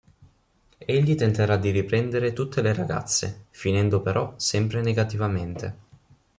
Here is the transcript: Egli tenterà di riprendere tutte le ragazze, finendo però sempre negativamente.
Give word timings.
Egli 0.79 1.13
tenterà 1.13 1.57
di 1.57 1.69
riprendere 1.69 2.33
tutte 2.33 2.63
le 2.63 2.73
ragazze, 2.73 3.45
finendo 3.51 4.01
però 4.01 4.33
sempre 4.35 4.81
negativamente. 4.81 5.77